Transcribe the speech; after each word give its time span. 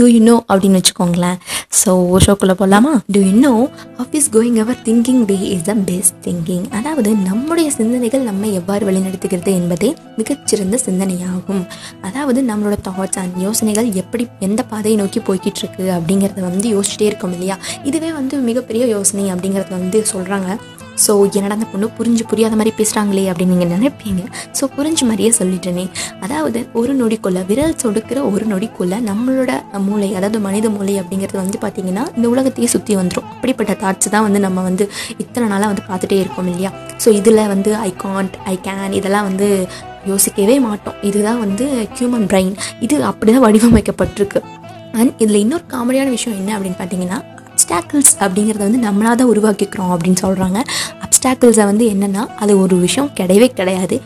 Two 0.00 0.06
you 0.12 0.20
no 0.28 0.34
அப்படின்னு 0.50 0.78
வச்சுக்கோங்களேன். 0.80 1.38
So 1.80 1.92
ஷோக்குள்ளே 2.24 2.54
போகலாமா 2.60 2.92
do 3.14 3.20
you 3.26 3.32
know 3.46 3.52
office 4.02 4.28
going 4.36 4.58
our 4.62 4.78
thinking 4.86 5.22
way 5.30 5.36
is 5.54 5.66
the 5.68 5.74
best 5.88 6.16
thinking 6.26 6.64
அதாவது 6.78 7.10
நம்முடைய 7.28 7.68
சிந்தனைகள் 7.78 8.24
நம்ம 8.28 8.48
எவ்வாறு 8.60 8.84
வழிநடத்துகிறது 8.88 9.52
என்பதே 9.60 9.90
மிகச்சிறந்த 10.20 10.78
சிந்தனையாகும். 10.86 11.62
அதாவது 12.08 12.42
நம்மளோட 12.50 12.78
தாட்ஸ் 12.88 13.20
அண்ட் 13.22 13.38
யோசனைகள் 13.46 13.88
எப்படி 14.02 14.26
எந்த 14.48 14.60
பாதையை 14.72 14.96
நோக்கி 15.02 15.22
போய்கிட்டு 15.28 15.62
இருக்கு 15.64 15.86
அப்படிங்கிறத 15.96 16.42
வந்து 16.50 16.68
யோசிச்சுட்டே 16.76 17.08
இருக்கோம் 17.10 17.34
இல்லையா? 17.36 17.58
இதுவே 17.90 18.12
வந்து 18.18 18.36
மிகப்பெரிய 18.50 18.86
யோசனை 18.96 19.26
அப்படிங்கிறத 19.34 19.72
வந்து 19.80 20.00
சொல்கிறாங்க 20.12 20.50
ஸோ 21.04 21.12
என்னடா 21.38 21.56
அந்த 21.58 21.66
பொண்ணு 21.72 21.86
புரிஞ்சு 21.98 22.24
புரியாத 22.30 22.56
மாதிரி 22.60 22.72
பேசுகிறாங்களே 22.78 23.24
அப்படின்னு 23.32 23.54
நீங்கள் 23.54 23.72
நினைப்பீங்க. 23.76 24.22
ஸோ 24.58 24.64
புரிஞ்ச 24.76 25.00
மாதிரியே 25.10 25.30
சொல்லிட்டேனே. 25.40 25.84
அதாவது 26.24 26.60
ஒரு 26.80 26.92
நொடிக்குள்ள 27.00 27.40
விரல் 27.50 27.76
சொடுக்கிற 27.82 28.18
ஒரு 28.32 28.44
நொடிக்குள்ளே 28.52 28.98
நம்மளோட 29.10 29.52
மூளை 29.88 30.10
அதாவது 30.18 30.40
மனித 30.46 30.68
மூளை 30.76 30.94
அப்படிங்கிறது 31.02 31.38
வந்து 31.44 31.60
பார்த்திங்கன்னா 31.64 32.04
இந்த 32.16 32.26
உலகத்தையே 32.34 32.70
சுற்றி 32.74 32.94
வந்துடும் 33.00 33.28
அப்படிப்பட்ட 33.34 33.74
தாட்ஸ் 33.84 34.12
தான் 34.14 34.26
வந்து 34.28 34.42
நம்ம 34.46 34.62
வந்து 34.68 34.86
இத்தனை 35.24 35.46
நாளாக 35.52 35.70
வந்து 35.72 35.84
பார்த்துட்டே 35.90 36.18
இருக்கோம் 36.22 36.50
இல்லையா? 36.52 36.72
ஸோ 37.04 37.08
இதில் 37.20 37.42
வந்து 37.54 37.72
ஐ 37.88 37.90
காண்ட் 38.04 38.36
ஐ 38.52 38.56
கேன் 38.68 38.96
இதெல்லாம் 39.00 39.28
வந்து 39.30 39.48
யோசிக்கவே 40.10 40.54
மாட்டோம். 40.66 40.98
இதுதான் 41.08 41.40
வந்து 41.44 41.64
ஹியூமன் 41.96 42.26
பிரெயின் 42.30 42.54
இது 42.86 42.96
அப்படி 43.10 43.30
தான் 43.36 43.44
வடிவமைக்கப்பட்டிருக்கு. 43.46 44.40
அண்ட் 44.98 45.12
இதில் 45.22 45.42
இன்னொரு 45.44 45.64
காமெடியான 45.72 46.08
விஷயம் 46.16 46.38
என்ன 46.40 46.50
அப்படின்னு 46.56 46.78
பார்த்தீங்கன்னா 46.78 47.18
அப்டாக்கிள்ஸ் 47.70 48.14
அப்படிங்கிறத 48.20 48.62
வந்து 48.68 48.78
நம்மளாக 48.78 49.14
தான் 49.14 49.28
உருவாக்கிக்கிறோம் 49.32 49.90
அப்படின்னு 49.94 50.20
சொல்கிறாங்க 50.22 50.58
அப்டாக்கிள்ஸை 51.04 51.64
வந்து 51.64 51.84
என்னென்னா 51.90 52.22
அது 52.36 52.52
ஒரு 52.60 52.76
விஷயம் 52.76 53.10
கிடையவே 53.20 53.48
கிடையாது. 53.58 53.96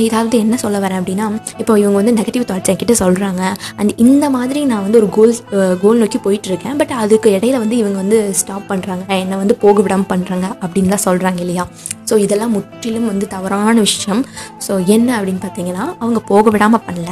ஏதாவது 0.00 0.36
என்ன 0.44 0.56
சொல்ல 0.64 0.76
வரேன் 0.84 1.00
அப்படின்னா 1.00 1.26
இப்போ 1.62 1.72
இவங்க 1.82 1.96
வந்து 2.00 2.14
நெகட்டிவ் 2.18 2.44
தாட்ஸ் 2.50 2.70
என்கிட்ட 2.72 2.94
சொல்கிறாங்க 3.02 3.42
அண்ட் 3.78 3.92
இந்த 4.04 4.24
மாதிரி 4.36 4.60
நான் 4.70 4.84
வந்து 4.86 5.00
ஒரு 5.02 5.08
கோல் 5.16 5.34
கோல் 5.82 6.00
நோக்கி 6.02 6.20
போயிட்டுருக்கேன். 6.26 6.76
பட் 6.80 6.94
அதுக்கு 7.02 7.28
இடையில 7.36 7.58
வந்து 7.64 7.76
இவங்க 7.82 7.98
வந்து 8.02 8.20
ஸ்டாப் 8.40 8.70
பண்ணுறாங்க 8.70 9.04
என்னை 9.24 9.38
வந்து 9.42 9.56
போக 9.64 9.82
விடாமல் 9.86 10.10
பண்ணுறாங்க 10.12 10.46
அப்படின்னு 10.64 10.92
தான் 10.94 11.04
சொல்கிறாங்க 11.08 11.40
இல்லையா? 11.46 11.66
ஸோ 12.08 12.14
இதெல்லாம் 12.24 12.54
முற்றிலும் 12.56 13.08
வந்து 13.10 13.26
தவறான 13.34 13.76
விஷயம். 13.88 14.22
ஸோ 14.66 14.72
என்ன 14.94 15.08
அப்படின்னு 15.18 15.42
பார்த்தீங்கன்னா 15.44 15.84
அவங்க 16.02 16.20
போக 16.32 16.50
விடாமல் 16.54 16.84
பண்ணல. 16.88 17.10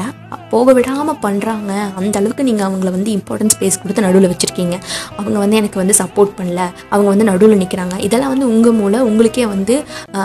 போக 0.53 0.73
விடாமல் 0.79 1.19
பண்ணுறாங்க 1.25 1.73
அந்த 1.99 2.15
அளவுக்கு 2.21 2.47
நீங்கள் 2.49 2.67
அவங்கள 2.69 2.89
வந்து 2.97 3.11
இம்பார்ட்டன்ஸ் 3.19 3.55
ஸ்பேஸ் 3.57 3.79
கொடுத்து 3.83 4.05
நடுவில் 4.07 4.31
வச்சுருக்கீங்க. 4.33 4.77
அவங்க 5.19 5.37
வந்து 5.45 5.57
எனக்கு 5.61 5.79
வந்து 5.83 5.95
சப்போர்ட் 6.01 6.33
பண்ணல. 6.39 6.61
அவங்க 6.93 7.09
வந்து 7.13 7.27
நடுவில் 7.31 7.61
நிற்கிறாங்க 7.63 7.97
இதெல்லாம் 8.07 8.33
வந்து 8.35 8.49
உங்கள் 8.55 8.77
மூலம் 8.81 9.07
உங்களுக்கே 9.11 9.47
வந்து 9.55 9.77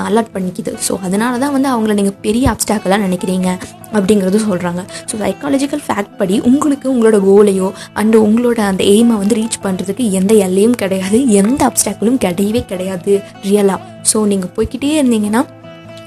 அலர்ட் 0.10 0.34
பண்ணிக்குது. 0.36 0.74
ஸோ 0.88 0.96
அதனால 1.08 1.40
தான் 1.44 1.56
வந்து 1.58 1.70
அவங்கள 1.74 1.94
நீங்கள் 2.00 2.18
பெரிய 2.26 2.37
அப்டாக்கலாக 2.46 3.06
நினைக்கிறீங்க 3.08 3.48
அப்படிங்கிறது 3.94 4.38
சொல்கிறாங்க 4.48 4.82
ஸோ 5.12 5.18
சைக்காலஜிக்கல் 5.24 5.84
ஃபேக்ட் 5.88 6.18
படி 6.18 6.40
உங்களுக்கு 6.40 6.88
உங்களோட 6.94 7.20
கோலையோ 7.28 7.72
அண்ட் 7.94 8.16
உங்களோட 8.16 8.60
அந்த 8.60 8.84
எய்மை 8.84 9.18
வந்து 9.18 9.36
ரீச் 9.36 9.64
பண்ணுறதுக்கு 9.64 10.12
எந்த 10.12 10.34
எல்லையும் 10.34 10.80
கிடையாது. 10.84 11.28
எந்த 11.30 11.72
அப்டாக்கிளும் 11.72 12.20
கிடையவே 12.26 12.66
கிடையாது. 12.66 13.24
ரியலாக 13.50 13.80
ஸோ 14.14 14.26
நீங்கள் 14.26 14.54
போய்கிட்டே 14.58 14.92
இருந்தீங்கன்னா 15.00 15.44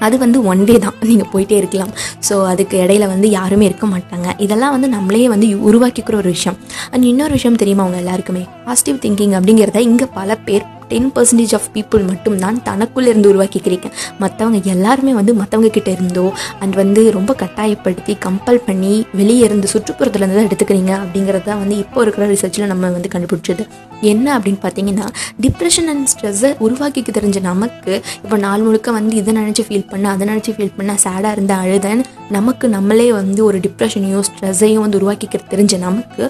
அது 0.05 0.17
வந்து 0.17 0.43
ஒன் 0.43 0.63
வே 0.63 0.77
தான். 0.77 0.95
நீங்கள் 1.03 1.29
போயிட்டே 1.31 1.55
இருக்கலாம். 1.57 1.91
ஸோ 2.27 2.45
அதுக்கு 2.45 2.77
இடையில 2.83 3.07
வந்து 3.07 3.29
யாருமே 3.29 3.65
இருக்க 3.65 3.87
மாட்டாங்க. 3.87 4.27
இதெல்லாம் 4.37 4.71
வந்து 4.71 4.87
நம்மளே 4.87 5.27
வந்து 5.27 5.47
உருவாக்கிக்கிற 5.69 6.15
ஒரு 6.15 6.29
விஷயம். 6.29 6.57
அண்ட் 6.91 7.03
இன்னொரு 7.03 7.31
விஷயம் 7.31 7.55
தெரியுமா 7.55 7.83
அவங்க 7.83 7.97
எல்லாருக்குமே? 7.97 8.43
பாசிட்டிவ் 8.65 8.97
திங்கிங் 9.05 9.35
அப்படிங்கிறத 9.39 9.79
இங்கே 9.79 10.05
பல 10.05 10.35
பேர் 10.35 10.65
டென் 10.91 11.09
பர்சன்டேஜ் 11.15 11.55
ஆஃப் 11.57 11.69
பீப்புள் 11.75 12.03
மட்டும் 12.11 12.37
தான் 12.43 12.57
தனக்குள்ளே 12.69 13.09
இருந்து 13.13 13.29
உருவாக்கிக்கிறீங்க. 13.33 13.87
மற்றவங்க 14.23 14.59
எல்லாருமே 14.75 15.13
வந்து 15.19 15.33
மற்றவங்க 15.41 15.71
கிட்ட 15.77 15.89
இருந்தோ 15.97 16.25
அண்ட் 16.61 16.75
வந்து 16.81 17.01
ரொம்ப 17.17 17.31
கட்டாயப்படுத்தி 17.43 18.13
கம்பல் 18.25 18.61
பண்ணி 18.67 18.93
வெளியே 19.19 19.45
இருந்து 19.47 19.67
சுற்றுப்புறத்துல 19.73 20.23
இருந்து 20.23 20.39
தான் 20.39 20.49
எடுத்துக்கிறீங்க 20.49 20.91
அப்படிங்கிறது 21.03 21.45
தான் 21.49 21.61
வந்து 21.63 21.77
இப்போ 21.83 22.01
இருக்கிற 22.01 22.27
ரிசர்ச்சில் 22.33 22.71
நம்ம 22.73 22.91
வந்து 22.97 23.13
கண்டுபிடிச்சது. 23.15 23.63
என்ன 24.11 24.27
அப்படின்னு 24.37 24.61
பார்த்தீங்கன்னா 24.63 25.07
டிப்ரெஷன் 25.41 25.89
அண்ட் 25.91 26.07
ஸ்ட்ரெஸ்ஸை 26.11 26.51
உருவாக்கிக்க 26.65 27.09
தெரிஞ்ச 27.17 27.39
நமக்கு 27.41 27.93
இப்போ 28.23 28.37
நாள் 28.37 28.65
முழுக்க 28.67 28.91
வந்து 28.91 29.15
இதை 29.15 29.33
நினச்சி 29.33 29.63
ஃபீல் 29.67 29.89
பண்ண 29.91 30.05
அதை 30.09 30.27
நினச்சி 30.27 30.53
ஃபீல் 30.57 30.77
பண்ண 30.77 30.93
சேடாக 31.03 31.35
இருந்த 31.35 31.55
அழுதன் 31.55 32.01
நமக்கு 32.29 32.67
நம்மளே 32.67 33.11
வந்து 33.11 33.41
ஒரு 33.45 33.59
டிப்ரெஷனையும் 33.59 34.25
ஸ்ட்ரெஸ்ஸையும் 34.29 34.83
வந்து 34.85 34.99
உருவாக்கிக்க 34.99 35.43
தெரிஞ்ச 35.53 35.77
நமக்கு 35.77 36.23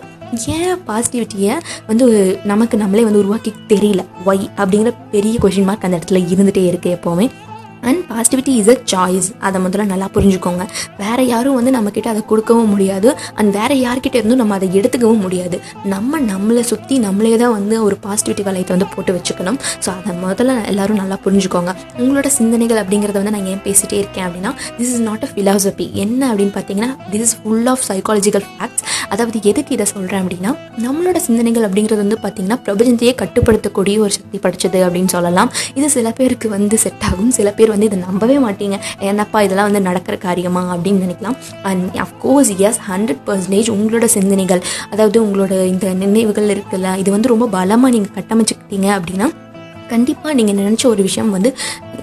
ஏன் 0.56 0.76
பாசிட்டிவிட்டியை 0.88 1.56
வந்து 1.88 2.08
நமக்கு 2.44 2.78
நம்மளே 2.78 3.04
வந்து 3.04 3.20
உருவாக்கி 3.20 3.54
தெரியல? 3.74 4.04
ஒய் 4.26 4.44
அப்படிங்கிற 4.58 4.94
பெரிய 5.12 5.38
கொஷின் 5.40 5.70
மார்க் 5.70 5.88
அந்த 5.88 6.00
இடத்துல 6.00 6.26
இருந்துகிட்டே 6.34 6.66
இருக்குது 6.72 6.96
எப்போவுமே. 6.98 7.28
And 7.90 8.02
positivity 8.10 8.52
is 8.62 8.70
a 8.70 8.76
choice 8.92 9.28
அதை 9.40 9.62
முதல்ல 9.66 9.86
நல்லா 9.92 10.08
புரிஞ்சுக்கோங்க. 10.16 10.64
வேறு 10.98 11.28
யாரும் 11.28 11.56
வந்து 11.58 11.72
நம்மக்கிட்ட 11.76 12.08
அதை 12.08 12.26
கொடுக்கவும் 12.32 12.70
முடியாது. 12.70 13.16
அண்ட் 13.36 13.52
வேறு 13.58 13.76
யார்கிட்ட 13.76 14.16
இருந்தும் 14.16 14.42
நம்ம 14.42 14.56
அதை 14.56 14.68
எடுத்துக்கவும் 14.80 15.24
முடியாது. 15.26 15.62
நம்ம 15.84 16.20
நம்மளை 16.20 16.64
சுற்றி 16.72 16.98
நம்மளே 16.98 17.38
தான் 17.38 17.52
வந்து 17.52 17.84
ஒரு 17.84 17.98
பாசிட்டிவிட்டி 18.06 18.44
வளையத்தை 18.48 18.74
வந்து 18.76 18.88
போட்டு 18.96 19.14
வச்சுக்கணும். 19.18 19.58
ஸோ 19.86 19.90
அதை 19.98 20.14
முதல்ல 20.26 20.66
எல்லாரும் 20.66 20.96
நல்லா 20.96 21.18
புரிஞ்சுக்கோங்க. 21.26 21.74
உங்களோட 22.00 22.28
சிந்தனைகள் 22.40 22.82
அப்படிங்கிறத 22.84 23.18
வந்து 23.22 23.36
நான் 23.38 23.46
ஏன் 23.46 23.64
பேசிகிட்டே 23.68 23.98
இருக்கேன் 24.04 24.28
அப்படின்னா 24.28 24.52
this 24.80 24.94
is 24.96 25.04
not 25.10 25.24
a 25.24 25.32
philosophy 25.34 25.92
என்ன 25.94 26.22
அப்படின்னு 26.32 26.56
பார்த்தீங்கன்னா 26.60 26.92
this 27.14 27.26
is 27.28 27.36
full 27.42 27.68
of 27.68 27.84
psychological 27.90 28.46
facts 28.52 28.86
அதாவது 29.14 29.38
எதுக்கு 29.52 29.72
இதை 29.78 29.86
சொல்கிறேன் 29.94 30.22
அப்படின்னா 30.24 30.52
நம்மளோட 30.86 31.18
சிந்தனைகள் 31.28 31.66
அப்படிங்கிறது 31.68 32.02
வந்து 32.04 32.18
பார்த்திங்கன்னா 32.24 32.58
பிரபஞ்சத்தையே 32.66 33.14
கட்டுப்படுத்தக்கூடிய 33.22 33.98
ஒரு 34.06 34.14
சக்தி 34.18 34.38
படித்தது 34.46 34.80
அப்படின்னு 34.88 35.14
சொல்லலாம். 35.16 35.52
இது 35.80 35.90
சில 35.98 36.12
பேருக்கு 36.20 36.50
வந்து 36.56 36.78
செட் 36.86 37.06
ஆகும். 37.10 37.32
சில 37.38 37.52
பேர் 37.60 37.74
வந்து 37.76 37.90
இதை 37.90 38.00
நம்பவே 38.08 38.38
மாட்டீங்க. 38.46 38.78
என்னப்பா 39.10 39.42
இதெல்லாம் 39.48 39.70
வந்து 39.70 39.84
நடக்கிற 39.90 40.18
காரியமா 40.28 40.64
அப்படின்னு 40.76 41.06
நினைக்கலாம். 41.06 41.38
And 41.72 41.86
of course 42.06 42.52
yes 42.68 42.82
hundred 42.92 43.24
percentage 43.30 43.72
உங்களோட 43.78 44.06
சிந்தனைகள் 44.18 44.64
அதாவது 44.94 45.18
உங்களோட 45.26 45.54
இந்த 45.74 45.88
நினைவுகள் 46.04 46.52
இருக்குல்ல 46.56 46.98
இது 47.04 47.12
வந்து 47.18 47.34
ரொம்ப 47.36 47.48
பலமாக 47.58 47.94
நீங்கள் 47.96 48.18
கட்டமைச்சுக்கிட்டீங்க 48.20 48.90
அப்படின்னா 48.98 49.30
கண்டிப்பாக 49.94 50.34
நீங்கள் 50.40 50.58
நினச்ச 50.62 50.86
ஒரு 50.88 51.02
விஷயம் 51.10 51.30
வந்து 51.30 51.52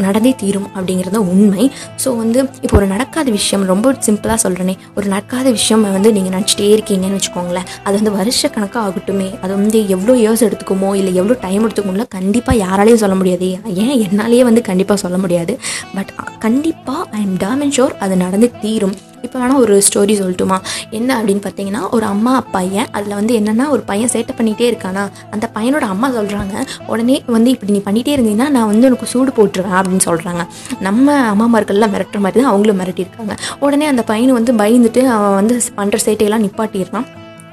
நடந்தே 0.05 0.33
தீரும் 0.41 0.69
அப்படிங்கிறது 0.77 1.21
உண்மை. 1.33 1.65
ஸோ 2.03 2.09
வந்து 2.17 2.39
இப்போ 2.65 2.77
ஒரு 2.77 2.87
நடக்காத 2.87 3.31
விஷயம் 3.31 3.65
ரொம்ப 3.73 3.93
சிம்பிளாக 4.07 4.39
சொல்கிறேனே 4.45 4.75
ஒரு 4.97 5.07
நடக்காத 5.15 5.47
விஷயம் 5.51 5.85
வந்து 5.97 6.13
நீங்கள் 6.17 6.35
நினச்சிட்டே 6.37 6.69
இருக்கீங்கன்னு 6.77 7.19
வச்சுக்கோங்களேன் 7.19 7.69
அது 7.85 7.95
வந்து 8.01 8.13
வருஷ 8.19 8.51
கணக்காக 8.57 8.85
ஆகட்டுமே 8.89 9.29
அது 9.41 9.53
வந்து 9.55 9.81
எவ்வளோ 9.97 10.15
இயர்ஸ் 10.23 10.47
எடுத்துக்குமோ 10.49 10.91
இல்லை 11.01 11.13
எவ்வளோ 11.15 11.37
டைம் 11.47 11.65
எடுத்துக்குமோ 11.67 12.07
கண்டிப்பாக 12.19 12.63
யாராலையும் 12.65 13.03
சொல்ல 13.05 13.15
முடியாது. 13.15 13.49
ஏன் 13.85 13.97
என்னாலேயே 14.07 14.45
வந்து 14.51 14.63
கண்டிப்பாக 14.71 15.01
சொல்ல 15.05 15.19
முடியாது? 15.19 15.55
பட் 15.97 16.13
கண்டிப்பாக 16.39 17.03
ஐ 17.19 17.23
எம் 17.29 17.39
டேமேஜ் 17.45 17.77
ஷோர் 17.79 17.95
அது 18.05 18.17
நடந்து 18.25 18.51
தீரும். 18.65 18.97
இப்போ 19.23 19.37
வேணால் 19.41 19.61
ஒரு 19.65 19.75
ஸ்டோரி 19.87 20.15
சொல்லட்டுமா? 20.21 20.59
என்ன 20.99 21.11
அப்படின்னு 21.19 21.43
பார்த்தீங்கன்னா 21.47 21.83
ஒரு 21.97 22.07
அம்மா 22.07 22.35
பையன் 22.57 22.89
அதில் 22.93 23.17
வந்து 23.21 23.35
என்னென்னா 23.41 23.69
ஒரு 23.75 23.83
பையன் 23.91 24.13
சேட்டை 24.15 24.35
பண்ணிகிட்டே 24.39 24.67
இருக்கானா? 24.71 25.05
அந்த 25.31 25.51
பையனோட 25.57 25.87
அம்மா 25.95 26.11
சொல்கிறாங்க 26.19 26.65
உடனே 26.87 27.23
வந்து 27.37 27.51
இப்படி 27.51 27.73
நீ 27.77 27.83
பண்ணிகிட்டே 27.89 28.15
இருந்தீங்கன்னா 28.17 28.49
நான் 28.57 28.71
வந்து 28.73 28.87
உனக்கு 28.87 29.13
சூடு 29.15 29.33
போட்டுருவேன் 29.39 29.79
அப்படின்னு 29.81 30.07
சொல்கிறாங்க 30.11 30.45
நம்ம 30.89 31.07
அம்மாமார்கள்லாம் 31.35 31.95
மிரட்டுற 31.95 32.21
மாதிரி 32.25 32.43
தான் 32.43 32.53
அவங்களும் 32.53 32.81
மிரட்டியிருக்காங்க. 32.83 33.37
உடனே 33.61 33.87
அந்த 33.87 34.03
பையனை 34.03 34.35
வந்து 34.41 34.55
பயந்துட்டு 34.65 35.05
அவன் 35.17 35.39
வந்து 35.41 35.57
பண்ணுற 35.77 35.99
சேட்டையெல்லாம் 36.07 36.47
நிப்பாட்டிடுறான். 36.47 37.09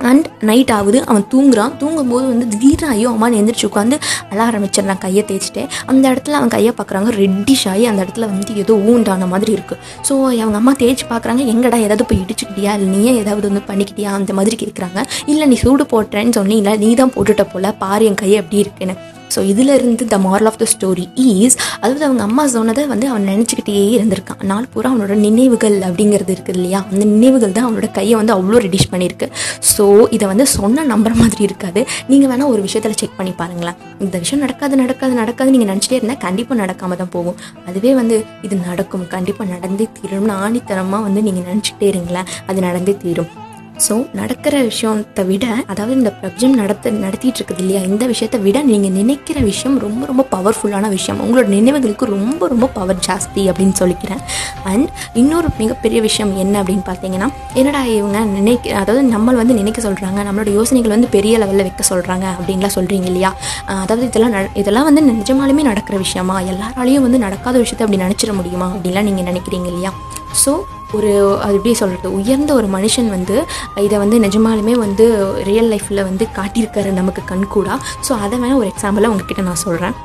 அண்ட் 0.10 0.26
நைட் 0.50 0.72
ஆகுது. 0.78 1.00
அவன் 1.10 1.26
தூங்குறான். 1.34 1.74
தூங்கும்போது 1.82 2.26
வந்து 2.32 2.46
திடீர்னு 2.54 2.88
ஐயோ 2.96 3.10
அம்மான்னு 3.14 3.40
எந்திரிச்சு 3.42 3.68
உட்காந்து 3.70 3.98
அழ 4.32 4.40
ஆரம்பிச்சிடறான் 4.50 5.02
கையை 5.06 5.24
தேய்ச்சிட்டு. 5.30 5.64
அந்த 5.92 6.04
இடத்துல 6.14 6.38
அவன் 6.40 6.54
கையை 6.56 6.74
பார்க்குறாங்க. 6.80 7.10
ரெட்டிஷ் 7.24 7.66
ஆகி 7.74 7.86
அந்த 7.92 8.02
இடத்துல 8.06 8.28
வந்து 8.32 8.56
ஏதோ 8.64 8.76
ஊண்டான 8.92 9.28
மாதிரி 9.34 9.52
இருக்குது 9.58 9.82
ஸோ 10.10 10.16
அவங்க 10.44 10.60
அம்மா 10.62 10.74
தேய்ச்சி 10.84 11.08
பார்க்குறாங்க. 11.14 11.44
எங்கடா 11.54 11.80
ஏதாவது 11.88 12.08
போய் 12.12 12.24
இடிச்சுக்கிட்டியா? 12.26 12.74
இல்லை 12.78 12.90
நீயே 12.96 13.14
ஏதாவது 13.24 13.46
வந்து 13.52 13.66
பண்ணிக்கிட்டியா? 13.72 14.12
அந்த 14.20 14.34
மாதிரி 14.40 14.58
கேட்குறாங்க 14.64 15.02
இல்லை 15.34 15.48
நீ 15.54 15.58
சூடு 15.66 15.86
போட்டேன்னு 15.96 16.38
சொன்னீங்களா? 16.40 16.76
நீ 16.86 16.92
தான் 17.02 17.14
போட்டுட்ட 17.18 17.46
போல. 17.54 17.74
பாரு 17.84 18.06
என் 18.12 18.22
கை 18.24 18.32
எப்படி 18.42 18.64
இருக்குன்னு 18.66 18.96
ஸோ 19.34 19.40
இதிலிருந்து 19.52 20.03
the 20.13 20.18
moral 20.25 20.50
of 20.52 20.59
the 20.62 20.66
story 20.74 21.06
is 21.25 21.58
அதாவது 21.81 22.06
அவங்க 22.08 22.24
அம்மா 22.28 22.44
சொன்னதை 22.56 22.84
வந்து 22.91 23.08
அவன் 23.12 23.25
நினச்சிக்கிட்டே 23.31 23.75
இருந்திருக்கான். 23.96 24.41
நாள் 24.52 24.69
பூரா 24.74 24.90
அவனோட 24.94 25.16
நினைவுகள் 25.28 25.78
அப்படிங்கிறது 25.88 26.31
இருக்குது 26.36 26.58
இல்லையா? 26.59 26.80
அந்த 26.91 27.03
நினைவுகள் 27.13 27.56
தான் 27.58 27.68
அவனோட 27.68 27.88
கையை 27.97 28.16
வந்து 28.22 28.34
அவ்வளோ 28.38 28.59
ரெடியூஸ் 28.66 28.91
பண்ணியிருக்கு. 28.94 29.30
ஸோ 29.74 29.86
இதை 30.18 30.25
வந்து 30.34 30.46
சொன்ன 30.58 30.86
நம்புற 30.94 31.13
மாதிரி 31.22 31.44
இருக்காது. 31.50 31.84
நீங்கள் 32.12 32.31
வேணால் 32.33 32.51
ஒரு 32.56 32.62
விஷயத்தில் 32.68 32.98
செக் 33.01 33.18
பண்ணி 33.19 33.33
பாருங்களேன். 33.42 33.80
இந்த 34.06 34.16
விஷயம் 34.25 34.44
நடக்காது 34.45 34.75
நடக்காது 34.83 35.13
நடக்காது 35.22 35.54
நீங்கள் 35.56 35.72
நினச்சிட்டே 35.72 36.00
இருந்தால் 36.00 36.24
கண்டிப்பாக 36.27 36.60
நடக்காம 36.63 36.98
தான் 37.04 37.13
போகும். 37.18 37.39
அதுவே 37.69 37.94
வந்து 38.01 38.18
இது 38.48 38.56
நடக்கும். 38.69 39.07
கண்டிப்பாக 39.16 39.50
நடந்தே 39.56 39.88
தீரும்னு 40.00 40.36
ஆணித்தனமாக 40.45 41.04
வந்து 41.07 41.22
நீங்கள் 41.30 41.50
நினச்சிக்கிட்டே 41.51 41.89
இருங்களேன். 41.94 42.30
அது 42.51 42.62
நடந்தே 42.69 42.95
தீரும். 43.06 43.31
ஸோ 43.83 43.94
நடக்கிற 44.19 44.56
விஷயத்தை 44.68 45.24
விட 45.30 45.45
அதாவது 45.72 45.95
இந்த 46.00 46.12
பிரபஞ்சம் 46.19 46.54
நடத்த 46.60 46.92
நடத்திட்டு 47.06 47.39
இருக்குது 47.39 47.62
இல்லையா? 47.63 47.81
இந்த 47.89 48.04
விஷயத்தை 48.12 48.38
விட 48.45 48.57
நீங்கள் 48.69 48.94
நினைக்கிற 48.98 49.39
விஷயம் 49.50 49.75
ரொம்ப 49.83 50.06
ரொம்ப 50.10 50.24
பவர்ஃபுல்லான 50.36 50.89
விஷயம். 50.94 51.19
உங்களோட 51.25 51.48
நினைவுகளுக்கு 51.56 52.06
ரொம்ப 52.13 52.48
ரொம்ப 52.54 52.69
பவர் 52.77 53.01
ஜாஸ்தி 53.07 53.44
அப்படின்னு 53.51 53.75
சொல்லிக்கிறேன். 53.81 54.22
அண்ட் 54.72 54.88
இன்னொரு 55.22 55.50
மிகப்பெரிய 55.62 56.01
விஷயம் 56.07 56.31
என்ன 56.44 56.62
அப்படின்னு 56.62 56.86
பார்த்தீங்கன்னா 56.92 57.27
என்னடா 57.62 57.81
இவங்க 57.98 58.19
நினைக்க 58.38 58.75
அதாவது 58.83 59.04
நம்ம 59.16 59.33
வந்து 59.42 59.60
நினைக்க 59.62 59.81
சொல்கிறாங்க 59.88 60.19
நம்மளோட 60.27 60.54
யோசனைகள் 60.60 60.95
வந்து 60.95 61.10
பெரிய 61.18 61.36
லெவலில் 61.44 61.68
வைக்க 61.68 61.83
சொல்கிறாங்க 61.92 62.25
அப்படின்லாம் 62.38 62.75
சொல்கிறீங்க 62.77 63.10
இல்லையா? 63.12 63.31
அதாவது 63.83 64.06
இதெல்லாம் 64.10 64.33
இதெல்லாம் 64.63 64.88
வந்து 64.89 65.04
நிஜமாலுமே 65.12 65.66
நடக்கிற 65.72 65.98
விஷயமா? 66.06 66.38
எல்லாராலையும் 66.54 67.06
வந்து 67.07 67.19
நடக்காத 67.25 67.57
விஷயத்தை 67.66 67.86
அப்படி 67.88 68.04
நினச்சிட 68.06 68.33
முடியுமா? 68.39 68.69
அப்படின்லாம் 68.75 69.10
நீங்கள் 69.10 69.30
நினைக்கிறீங்க 69.31 69.69
இல்லையா? 69.74 69.94
ஸோ 70.44 70.54
ஒரு 70.95 71.12
அது 71.39 71.56
எப்படி 71.59 71.74
சொல்கிறது 71.74 72.09
உயர்ந்த 72.19 72.51
ஒரு 72.53 72.68
மனுஷன் 72.68 73.09
வந்து 73.09 73.38
இதை 73.86 73.97
வந்து 74.03 74.19
நிஜமாலுமே 74.19 74.75
வந்து 74.86 75.06
ரியல் 75.50 75.71
லைஃப்பில் 75.74 76.07
வந்து 76.09 76.27
காட்டியிருக்காரு 76.38 76.92
நமக்கு 77.00 77.24
கண்கூடா. 77.31 77.75
ஸோ 78.07 78.13
அதை 78.25 78.36
வேணால் 78.39 78.62
ஒரு 78.62 78.69
எக்ஸாம்பிளாக 78.74 79.13
உங்ககிட்ட 79.13 79.47
நான் 79.50 79.63
சொல்கிறேன் 79.65 79.95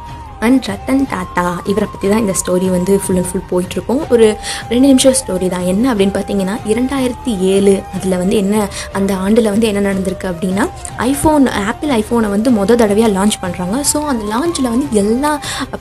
அண்ட் 0.47 0.69
ரத்தன் 0.71 1.03
டாட்டா 1.13 1.45
இவரை 1.71 1.87
பற்றி 1.93 2.07
தான் 2.13 2.23
இந்த 2.25 2.35
ஸ்டோரி 2.41 2.69
வந்து 2.77 2.93
ஃபுல் 3.03 3.19
அண்ட் 3.21 3.29
ஃபுல் 3.31 3.47
போயிட்டுருக்கும். 3.51 4.03
ஒரு 4.15 4.27
ரெண்டு 4.73 4.87
நிமிஷம் 4.93 5.17
ஸ்டோரி 5.21 5.49
தான். 5.55 5.67
என்ன 5.73 5.85
அப்படின்னு 5.93 6.15
பார்த்தீங்கன்னா 6.17 6.57
இரண்டாயிரத்தி 6.73 7.33
ஏழு 7.53 7.75
அதில் 7.97 8.17
வந்து 8.23 8.37
என்ன 8.43 8.55
அந்த 8.99 9.11
ஆண்டில் 9.25 9.51
வந்து 9.55 9.69
என்ன 9.71 9.85
நடந்திருக்கு 9.89 10.29
அப்படின்னா 10.33 10.65
ஐஃபோன் 11.09 11.47
ஆப்பிள் 11.69 11.93
ஐஃபோனை 12.01 12.31
வந்து 12.37 12.51
மொதல் 12.59 12.81
தடவையாக 12.83 13.13
லான்ச் 13.17 13.39
பண்ணுறாங்க 13.45 13.77
ஸோ 13.93 13.99
அந்த 14.13 14.23
லான்ச்சில் 14.33 14.71
வந்து 14.75 14.87
எல்லா 15.03 15.33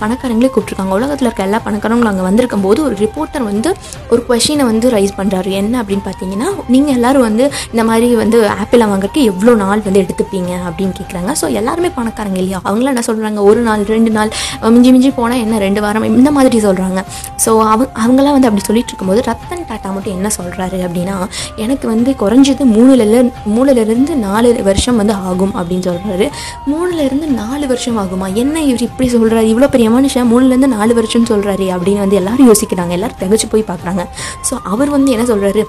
பணக்காரங்களையும் 0.01 0.53
கூப்பிட்ருக்காங்க 0.55 0.97
உலகத்தில் 0.99 1.29
இருக்க 1.29 1.47
எல்லா 1.47 1.61
பணக்காரங்களும் 1.67 2.11
அங்கே 2.13 2.25
வந்திருக்கும் 2.29 2.65
போது 2.67 2.79
ஒரு 2.87 2.97
ரிப்போர்ட்டர் 3.05 3.45
வந்து 3.51 3.69
ஒரு 4.13 4.21
கொஷினை 4.29 4.65
வந்து 4.71 4.87
ரைஸ் 4.95 5.13
பண்ணுறாரு 5.19 5.51
என்ன 5.61 5.73
அப்படின்னு 5.81 6.05
பார்த்தீங்கன்னா 6.07 6.47
நீங்கள் 6.75 6.95
எல்லாரும் 6.97 7.25
வந்து 7.29 7.45
இந்த 7.73 7.83
மாதிரி 7.89 8.07
வந்து 8.23 8.37
ஆப்பிளை 8.59 8.85
வாங்குறதுக்கு 8.91 9.23
எவ்வளோ 9.31 9.53
நாள் 9.63 9.85
வந்து 9.87 10.01
எடுத்துப்பீங்க? 10.03 10.51
அப்படின்னு 10.69 10.93
கேட்குறாங்க 10.99 11.31
ஸோ 11.41 11.45
எல்லாருமே 11.59 11.89
பணக்காரங்க 11.97 12.39
இல்லையா? 12.41 12.59
அவங்களாம் 12.67 12.93
என்ன 12.93 13.03
சொல்கிறாங்க 13.09 13.39
ஒரு 13.49 13.61
நாள் 13.67 13.83
ரெண்டு 13.93 14.11
நாள் 14.17 14.31
மிஞ்சி 14.61 14.91
மிஞ்சி 14.91 15.11
போனால் 15.11 15.37
என்ன 15.37 15.57
ரெண்டு 15.57 15.81
வாரம் 15.81 16.03
இந்த 16.03 16.31
மாதிரி 16.31 16.57
சொல்கிறாங்க 16.59 16.99
ஸோ 17.45 17.59
அவ 17.59 17.87
அவங்களாம் 18.03 18.35
வந்து 18.37 18.49
அப்படி 18.49 18.65
சொல்லிட்டு 18.65 18.89
இருக்கும்போது 18.89 19.21
ரத்தன் 19.21 19.65
டாட்டா 19.69 19.93
மட்டும் 19.93 20.13
என்ன 20.13 20.29
சொல்கிறாரு 20.37 20.77
அப்படின்னா 20.87 21.15
எனக்கு 21.55 21.87
வந்து 21.87 22.15
குறைஞ்சது 22.19 22.65
மூணுல 22.75 23.07
மூணுலேருந்து 23.55 24.15
நாலு 24.15 24.63
வருஷம் 24.63 24.95
வந்து 24.95 25.13
ஆகும் 25.13 25.53
அப்படின்னு 25.55 25.87
சொல்கிறாரு 25.89 26.29
மூணுலேருந்து 26.67 27.25
நாலு 27.25 27.67
வருஷம் 27.67 27.97
ஆகுமா? 27.97 28.33
என்ன 28.33 28.61
இவர் 28.61 28.81
இப்படி 28.81 29.13
சொல்கிறாரு 29.13 29.47
இவ்வளோ 29.53 29.69
பெரிய 29.69 29.89
மனுஷன் 29.89 30.29
மூணுலேருந்து 30.31 30.67
நாலு 30.67 30.93
வருஷம் 30.93 31.25
சொல்கிறாரு 31.25 31.67
அப்படின்னு 31.75 31.97
வந்து 31.97 32.15
எல்லாரும் 32.15 32.51
யோசிக்கிறாங்க. 32.51 32.89
எல்லாரும் 32.89 33.19
தகச்சு 33.19 33.47
போய் 33.49 33.65
பார்க்குறாங்க. 33.67 34.03
ஸோ 34.49 34.57
அவர் 34.63 34.89
வந்து 34.89 35.11
என்ன 35.11 35.25
சொல்கிறாரு 35.25 35.63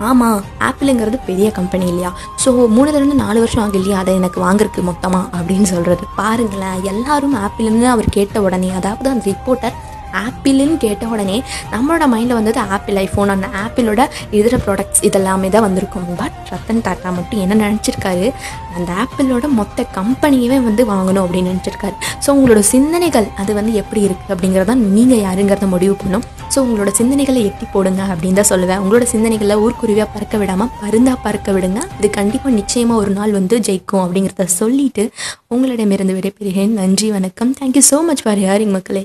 ஆமாம் 0.00 0.44
ஆப்பிளுங்கிறது 0.60 1.18
பெரிய 1.26 1.50
கம்பெனி 1.50 1.86
இல்லையா? 1.86 2.10
ஸோ 2.44 2.48
மூணுலேருந்து 2.68 3.14
நாலு 3.14 3.40
வருஷம் 3.40 3.62
ஆகும் 3.62 3.74
இல்லையா 3.74 3.98
அதை 3.98 4.14
எனக்கு 4.14 4.40
வாங்குறதுக்கு 4.40 4.82
மொத்தமாக 4.82 5.38
அப்படின்னு 5.38 5.62
சொல்கிறது 5.62 6.06
பாருங்களேன் 6.16 6.84
எல்லாரும் 6.84 7.36
ஆப்பிள்னு 7.36 7.84
அவர் 7.84 8.04
கேட்ட 8.10 8.42
உடனே 8.42 8.70
அதாவது 8.70 9.08
அந்த 9.08 9.24
ரிப்போர்ட்டர் 9.30 9.76
ஆப்பிள்னு 10.26 10.76
கேட்ட 10.84 11.06
உடனே 11.14 11.36
நம்மளோட 11.74 12.06
மைண்டில் 12.14 12.38
வந்தது 12.38 12.60
ஆப்பிள் 12.76 12.98
ஐஃபோன் 13.04 13.34
அந்த 13.36 13.48
ஆப்பிளோட 13.64 14.00
இதர 14.38 14.56
ப்ராடக்ட்ஸ் 14.66 15.04
இதெல்லாமே 15.08 15.50
தான் 15.56 15.66
வந்திருக்கும். 15.68 16.08
பட் 16.20 16.38
ரத்தன் 16.52 16.82
டாட்டா 16.86 17.10
மட்டும் 17.18 17.42
என்ன 17.44 17.60
நினச்சிருக்காரு? 17.64 18.26
அந்த 18.76 18.90
ஆப்பிளோட 19.02 19.46
மொத்த 19.60 19.86
கம்பெனியவே 19.98 20.58
வந்து 20.68 20.82
வாங்கணும் 20.92 21.24
அப்படின்னு 21.24 21.52
நினச்சிருக்காரு. 21.52 21.96
ஸோ 22.24 22.28
உங்களோட 22.36 22.60
சிந்தனைகள் 22.74 23.28
அது 23.42 23.52
வந்து 23.60 23.72
எப்படி 23.82 24.02
இருக்குது 24.08 24.32
அப்படிங்கிறத 24.34 24.76
நீங்கள் 24.96 25.22
யாருங்கிறத 25.26 25.68
முடிவு 25.74 25.96
பண்ணும். 26.02 26.24
ஸோ 26.52 26.58
உங்களோட 26.66 26.90
சிந்தனைகளை 27.00 27.40
எட்டி 27.48 27.66
போடுங்க 27.74 28.02
அப்படின்னு 28.12 28.38
தான் 28.40 28.50
சொல்லுவேன். 28.52 28.80
உங்களோட 28.84 29.06
சிந்தனைகளை 29.14 29.56
ஊர்க்குருவியாக 29.64 30.08
பறக்க 30.14 30.36
விடாமல் 30.42 30.72
பருந்தா 30.82 31.14
பறக்க 31.26 31.52
விடுங்க. 31.56 31.82
இது 31.98 32.10
கண்டிப்பாக 32.20 32.54
நிச்சயமாக 32.60 33.02
ஒரு 33.02 33.12
நாள் 33.18 33.36
வந்து 33.38 33.58
ஜெயிக்கும் 33.68 34.04
அப்படிங்கிறத 34.06 34.48
சொல்லிட்டு 34.60 35.04
உங்களிடமிருந்து 35.56 36.16
விடைபெறுகிறேன். 36.18 36.74
நன்றி 36.80 37.10
வணக்கம். 37.18 37.54
Thank you 37.60 37.84
so 37.92 38.00
much 38.10 38.24
for 38.24 38.42
hearing 38.46 38.74
மக்களே. 38.78 39.04